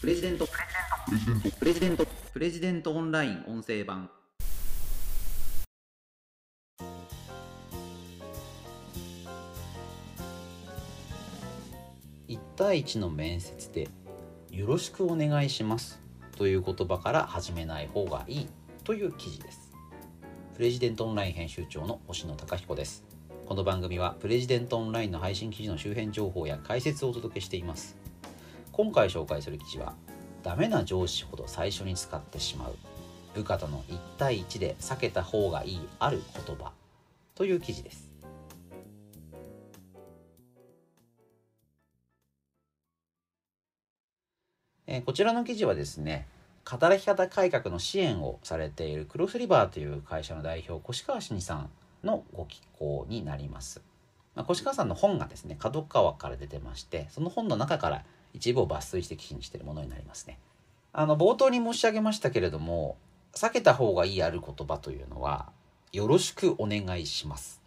[0.00, 0.48] プレジデント。
[1.58, 2.06] プレジデント。
[2.32, 4.08] プレジデントオンライン音声版。
[12.28, 13.90] 1対1の面接で
[14.50, 16.00] 「よろしくお願いします」
[16.38, 18.48] という言葉から始めない方がいい。
[18.84, 19.70] という記事です。
[20.54, 23.04] プレジデントオンライン編集長の星野貴彦です。
[23.44, 27.99] この番組はプレジデントオンラインの配信記事の周辺情報や解説をお届けしています。
[28.82, 29.92] 今回紹介する記事は
[30.42, 32.74] ダメな上司ほど最初に使ってしまう
[33.34, 36.72] 部下との1対1で避けた方がいいある言葉
[37.34, 38.10] という記事です
[44.86, 46.26] えこちらの記事はですね
[46.64, 51.70] 働き方改革の支援をされているクロスリバーという会社の代表越川真さん
[52.02, 53.82] のご寄稿になります。
[54.34, 60.38] まあ、越川さんの本がですね角川から出てましてその本の中から一部を抜粋して記事にしているものになりますね。
[60.92, 62.96] あの冒頭に申し上げましたけれども
[63.32, 65.52] 避けた方がいいある言葉というのは
[65.92, 67.60] 「よろしくお願いします」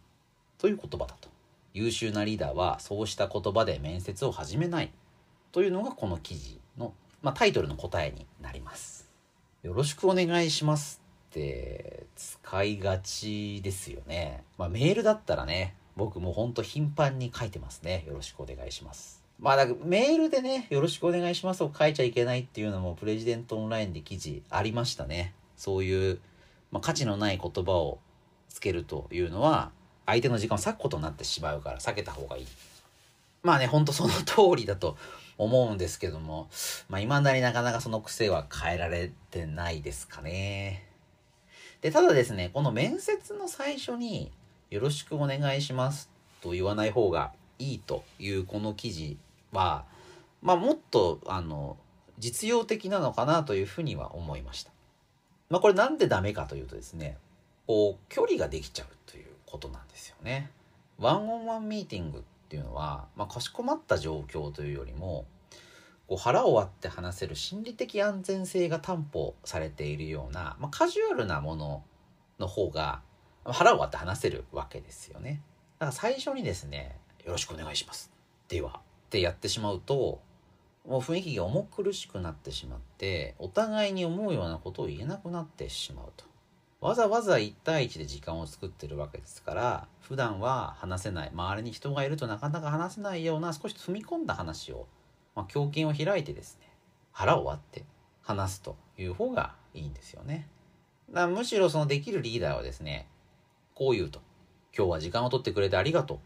[0.59, 1.29] という言葉だと。
[1.73, 4.91] 優秀なリーダーはそうした言葉で面接を始めない
[5.51, 6.93] というのがこの記事の
[7.23, 9.09] まあ、タイトルの答えになります。
[9.63, 14.43] よろしくお願いしますって使いがちですよね。
[14.57, 18.03] まあ、メールだったらね、僕もほんと頻繁に書いてますね。
[18.05, 19.22] よろしくお願いします。
[19.43, 25.33] まあ、だかメールでね、よろしくお願いしますを書いちゃいけないっていうのもプレジデントオンラインで記事ありましたね。
[25.57, 26.19] そういう、
[26.71, 27.99] まあ、価値のない言葉を
[28.47, 29.71] つけるというのは、
[30.05, 32.47] 相手の時間を割くことになってしまうから避けた方がいい。
[33.41, 34.95] まあね、ほんとその通りだと
[35.37, 36.47] 思うんですけども、
[36.87, 40.87] まあ、未だになかなかその癖は変えられてないですかね。
[41.81, 44.31] で、ただですね、この面接の最初に、
[44.69, 46.09] よろしくお願いします
[46.41, 49.17] と言わない方がいいというこの記事
[49.53, 49.85] は、
[50.41, 51.77] まあ、もっと、あの、
[52.19, 54.71] 実用的なのかなというふうには思いました。
[55.49, 57.17] まあ、これなんでダメかというとですね、
[57.67, 60.51] こう、距離ができちゃうということなんですよね。
[60.97, 65.25] ワンオンワンミーティングっていうのは、まあ、かしこまった状況というよりも
[66.07, 71.83] こう腹を割って話せる心理的安全性が担保されているような、まあ、カジュアルなもの
[72.39, 73.01] の方が
[73.43, 75.41] 腹を割って話せるわけですよね。
[75.79, 78.11] だから最初にですね「よろしくお願いします」
[78.47, 78.81] では
[79.13, 80.23] ってやってしまうと
[80.87, 86.25] もう雰囲気が重苦しくなってしまってお互いに思うようなことを言えなくなってしまうと。
[86.81, 94.87] わざわざ1対1で時間を作ってるわけですから普段は話せない周りに人がいるとなかなか話せないような少し踏み込んだ話を、
[95.33, 96.67] まあ、胸筋を開いてですね
[97.13, 97.85] 腹を割って
[98.21, 100.49] 話すという方がいいんですよね。
[101.13, 103.07] だむしろそのできるリーダーはですね
[103.75, 104.19] こう言うと
[104.75, 106.19] 今日は時間を取ってくれてありがとう、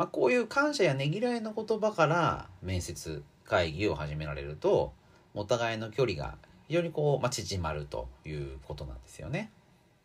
[0.00, 4.94] まあ、こういう感謝やねぎらいの言葉から面接会議を始められると
[5.34, 6.38] お互いの距離が
[6.68, 9.50] 非常にこう、まあ、縮まるということなんですよね。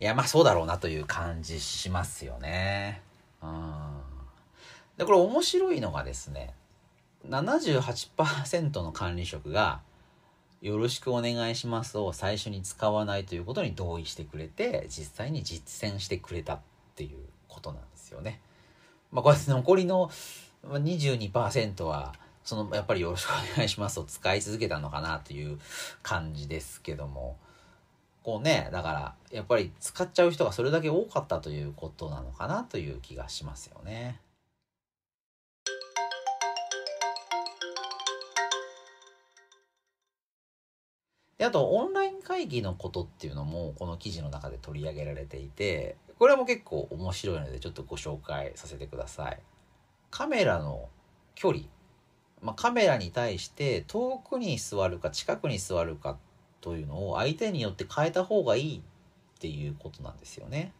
[0.01, 3.03] いや、まあそうだろうなという感じしますよね。
[3.41, 4.01] うん。
[4.97, 6.53] で、これ面白いのがですね、
[7.29, 9.79] 78%の管理職が、
[10.61, 16.59] よろしくお願いしますを最初に使わないということに同意してくれて、実際に実践してくれたっ
[16.95, 17.17] ていう
[17.47, 18.41] ことなんですよね。
[19.11, 20.09] まあこれ残りの
[20.63, 25.59] 22%は、そのやっぱりよろしくお願いしますと使い続けたのかなという
[26.03, 27.37] 感じですけども、
[28.23, 34.19] こうね、だから、やっぱり使っちゃう人がそれだけ多かったということなのかなという気がしますよね。
[41.37, 49.39] であと、オンライン会議のことっていうのも、この記事の中で取り上げられていて、これも結構面白いので、ちょっとご紹介させてください。
[50.11, 50.87] カメラの
[51.35, 51.65] 距離。
[52.41, 56.17] まあ、カメラに対して遠くに座るか近くに座るか
[56.61, 60.73] というのを相手によって変えた方がいいっていうことなんですよね。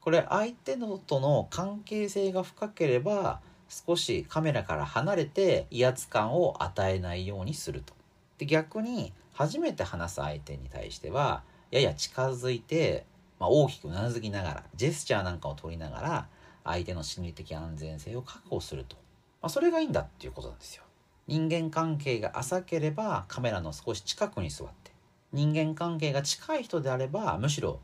[0.00, 7.97] これ相手のとの関係性が深ければ少しカメラから離れて威圧感を与えないようにすると。
[8.38, 13.04] で逆に初めて話す相手に対してはやや近づいて、
[13.38, 16.28] まあ、大きくうなずきながらジェスチャーなんかを取りながら
[16.64, 18.96] 相手の心理的安全性を確保すると、
[19.40, 20.82] まあ、それがいいんだっていうことなんですよ。
[21.26, 24.92] 人間関係が浅ければカメラの少し近くに座って。
[25.32, 27.80] 人間関係が近い人であればむしろ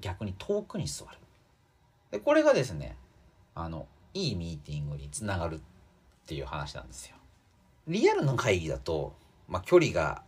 [0.00, 1.18] 逆に遠くに座る。
[2.12, 2.96] でこれがですね
[3.56, 5.58] あのいいミーティングにつながるっ
[6.26, 7.16] ていう話なんですよ。
[7.88, 9.14] リアルの会議だと、
[9.48, 10.22] まあ、距離が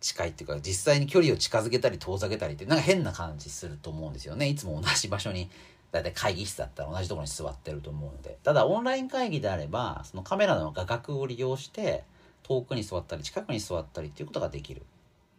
[0.00, 5.50] 近いっていうか実際に距離を近づけたり遠ざけたりってなんか変な感じすると思うんですよねいつも同じ場所に
[5.92, 12.04] だいたい会議室だったら同じところに座ってると思うのでただオンライン会議であればそのカメラの画角を利用して
[12.42, 14.82] 遠くに座ったり近くに座ったりっていうことができる。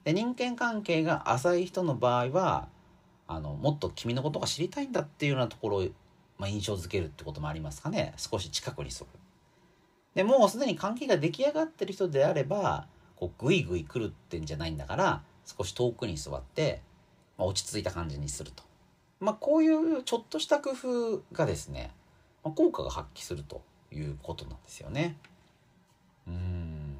[0.03, 2.67] で人間関係が浅い人の場合は
[3.27, 5.87] あのもっと君のことが知りたいんだっていうようなところを、
[6.37, 9.07] まあ、印象づけるってこともありますかね少し近くに座る。
[10.15, 12.87] でもうすでに関係が出来上がってる人であれば
[13.21, 16.81] こうグイグイ来るってんじゃないんだから少し遠くに座って、
[17.37, 18.63] まあ、落ち着いた感じにすると。
[19.19, 21.91] まあ、こういうちょっとした工夫がですね、
[22.43, 25.17] まあ、効果が発揮するということなんですよね。
[26.27, 26.97] うん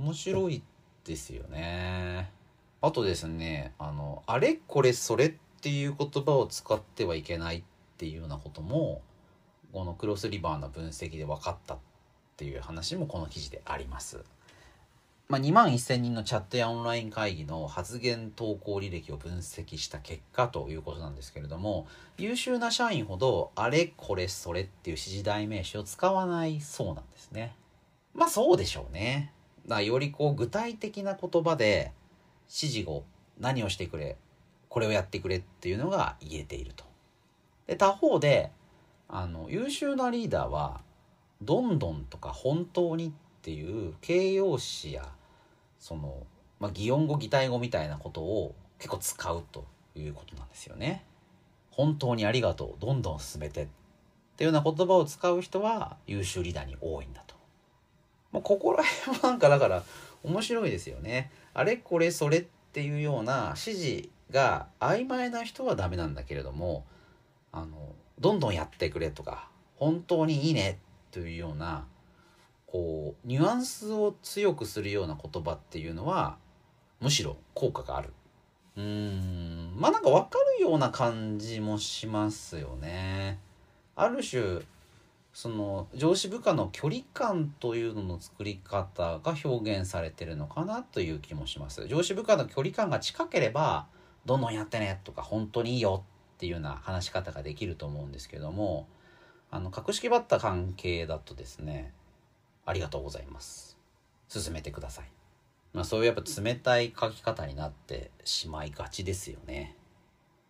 [0.00, 0.62] 面白い
[1.04, 2.32] ですよね。
[2.80, 7.62] あとですねあのあれこれそれっていう言葉を使ってはいけないっ
[7.96, 9.02] ていうようなことも
[9.72, 11.78] このクロスリバーの分析で分かったっ
[12.36, 14.24] ていう話もこの記事であります。
[15.30, 21.86] まあ、2万1000人のチャットやオンライン会議の発言投稿履歴を分析した結果ということなんですけれども
[22.18, 27.54] 優秀な社員ほどあれこれそれっていう指示代名詞を使わないそうなんですね。
[28.12, 29.32] まあそうでしょうね。
[29.68, 31.92] だよりこう具体的な言葉で
[32.48, 33.04] 指示を
[33.38, 34.16] 何をしてくれ
[34.68, 36.84] これをやってくれっていうのが言えていると。
[37.68, 38.50] で他方で
[39.08, 40.80] あの優秀なリーダーは
[41.40, 43.10] 「どんどん」とか「本当に」
[43.40, 45.08] っていう形容詞や
[45.80, 46.26] その、
[46.60, 49.64] まあ、擬音語擬態語みたいなことを結構使うと
[49.96, 51.04] いうことなんですよね。
[51.70, 53.66] 本当にありがとうどんどん進めてっ
[54.36, 57.34] ていうような言葉を使う人は優秀リーダーに多いんだと。
[58.32, 59.82] まあ、ここら辺もなんかだから
[60.22, 61.30] 面白いですよね。
[61.54, 66.84] あれこれそれっていうような指示が曖昧な人はダメなんだけれども
[67.52, 70.78] あのどんどんやってくれとか本当にいいね
[71.10, 71.86] というような
[72.70, 76.36] こうニュアンスを強くするような言葉っていうのは
[77.00, 78.12] むしろ効果がある。
[78.76, 79.72] うーん。
[79.76, 83.38] まあなんか分かるような感じもしますよね。
[83.96, 84.60] ある種
[85.32, 91.86] その上司部下の距離感というのの作り方が表現されてるのかなという気もします。
[91.88, 93.86] 上司部下の距離感が近ければ
[94.26, 96.04] どんどんやってねとか本当にいいよ
[96.36, 98.88] っていうような話し方ができると思うんですけども
[99.50, 101.92] あの格式ばった関係だとですね
[102.70, 103.76] ありがとうございます。
[104.28, 105.04] 進めてください。
[105.72, 109.76] まあそういうやっぱ冷たい書き方になってしまいがちですよね。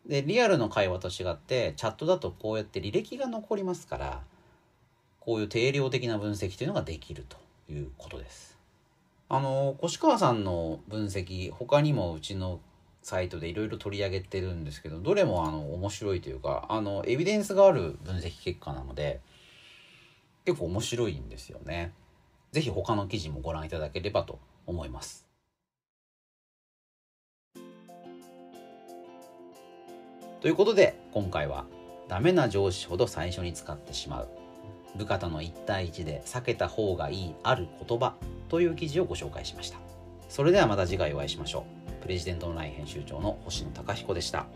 [0.07, 4.23] でリアルの会話と違ってチャットだとこうやって履歴が残りますから
[5.19, 7.37] こういう定量的な分析というのができると
[7.73, 8.59] いうことです。
[9.29, 12.61] あの越川さんの分析他にもうちの
[13.03, 19.21] サイトでいろいろ取り上げてるんですけどどれもあの面白いというかあのエビデンスがある分析結果なので
[20.45, 21.93] 結構面白いんですよね。
[22.52, 25.26] ぜひ他の記事もご覧いただければと思います。
[30.41, 31.67] ということで今回は
[32.08, 34.29] ダメな上司ほど最初に使ってしまう
[34.97, 38.14] 部下との1対1で避けた方がいいある言葉
[38.49, 39.79] という記事をご紹介しました。
[40.29, 42.02] それではまた次回お会いしましょう。
[42.02, 44.47] プレジデントオンライン編集長の星野貴彦でした。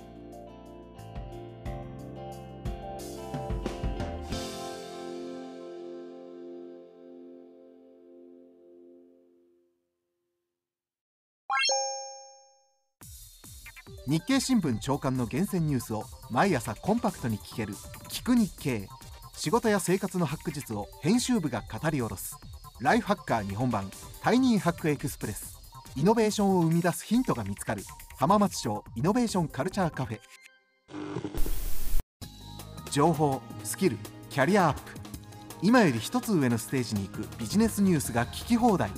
[14.06, 17.74] 日経新聞長官の厳選ニュースを毎朝コンパクトに聞ける
[18.08, 18.88] 「聞く日経」
[19.36, 22.36] 仕事や生活のハック術を編集部が語り下ろす。
[22.80, 23.90] ライフハッカー日本版
[24.22, 25.58] タイニーハックエクスプレス。
[25.96, 27.84] イノベーションを生み出すヒントが見つかる。
[28.16, 30.20] 浜松町イノベーションカルチャーカフェ。
[32.90, 33.98] 情報スキル
[34.30, 34.92] キャリアアップ。
[35.62, 38.90] 今より一つ上のステージに行くビジネスニュースが聞き放題。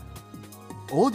[0.92, 1.10] オ